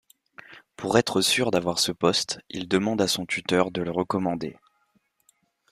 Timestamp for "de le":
3.69-3.91